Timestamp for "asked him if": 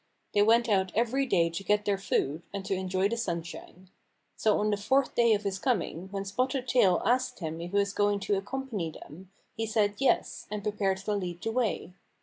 7.05-7.69